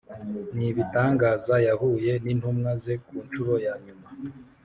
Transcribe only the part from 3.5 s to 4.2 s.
ya nyuma